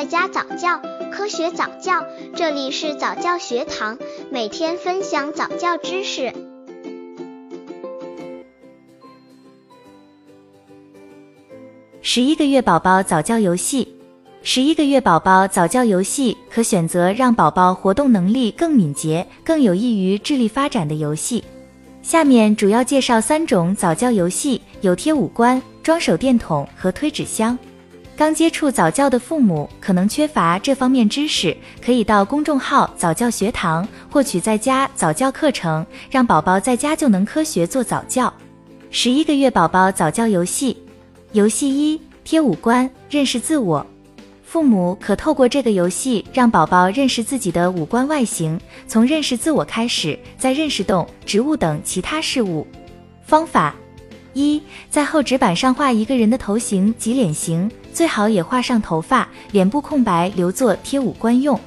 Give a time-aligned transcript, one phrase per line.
[0.00, 0.80] 在家早教，
[1.12, 3.98] 科学早教，这里是早教学堂，
[4.30, 6.32] 每天分享早教知识。
[12.00, 13.86] 十一个月宝宝早教游戏，
[14.42, 21.44] 十一个月宝宝早教游戏可选择让宝宝活动能力更敏捷、更有益于智力发展的游戏。
[22.00, 27.58] 下面主要介绍三种早教游戏：有贴五官、装手电筒和推纸箱。
[28.20, 38.30] 刚接触早教的父母可能缺乏这方面知识，可以到公众号早教学堂获取在家早教课程，让宝宝在家就能科学做早教。
[38.90, 40.76] 十一个月宝宝早教游戏，
[41.32, 43.86] 游戏一：贴五官，认识自我。
[44.44, 52.66] 父母可透过这个游戏让宝宝认识自己的五官外形，从认识自我开始，再认识动植物等其他事物。
[53.24, 53.74] 方法
[54.34, 54.60] 一：
[54.90, 57.70] 在厚纸板上画一个人的头型及脸型。
[57.92, 61.58] 最好也画上头发，脸部空白留作贴五官用。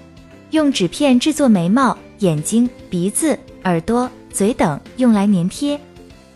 [0.51, 5.79] 用纸片制作眉毛、眼睛、鼻子、耳朵、嘴等，用来粘贴。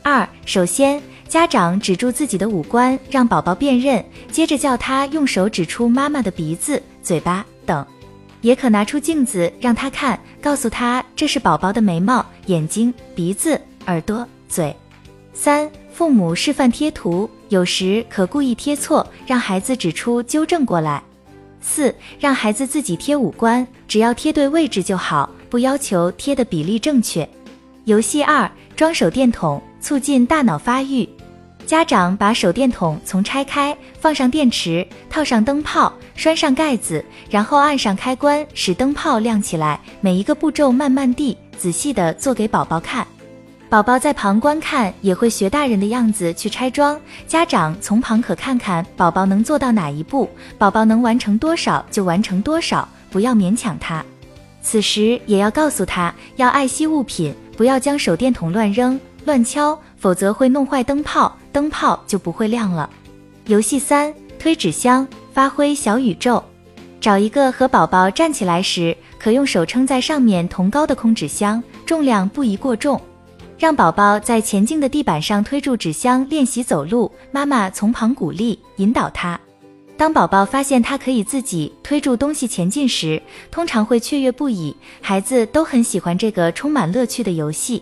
[0.01, 7.85] 二，首先家长指住自己的五官，让宝宝辨认，接着叫他用手指出妈妈的鼻子、嘴巴等。
[8.41, 14.75] 也可拿出镜子让他看，告诉他这是宝宝的眉毛、眼睛、鼻子、耳朵、嘴。
[15.33, 15.69] 三。
[15.97, 21.01] 父母示范贴图，有时可故意贴错，让孩子指出纠正过来。
[21.59, 27.27] 四，让孩子自己贴五官，只要贴对位置就好，不要求贴的比例正确。
[27.85, 31.09] 游戏二：装手电筒，促进大脑发育。
[31.65, 39.79] 家长把手电筒从拆开，放上电池，套上灯泡，拴上盖子，然后按上开关，使灯泡亮起来。
[39.99, 43.07] 每一个步骤慢慢地、仔细地做给宝宝看。
[43.69, 46.97] 宝宝在旁观看，也会学大人的样子去拆装。
[47.27, 54.03] 家长从旁可看看宝宝能做到哪一步，宝宝能完成多少就完成多少，不要勉强他。
[54.61, 62.89] 此时也要告诉他要爱惜物品，不要将手电筒乱扔、乱敲，否则会弄坏灯泡，灯泡就不会亮了。
[63.47, 66.41] 游戏三：推纸箱，发挥小宇宙。
[67.01, 72.99] 找一个和宝宝站起来时可用手撑在上面同高的空纸箱，重量不宜过重。
[73.57, 79.39] 让宝宝在前进的地板上推住纸箱练习走路，妈妈从旁鼓励引导他。
[79.97, 83.19] 当宝宝发现他可以自己推住东西前进时，
[83.49, 84.75] 通常会雀跃不已。
[85.01, 87.81] 孩子都很喜欢这个充满乐趣的游戏。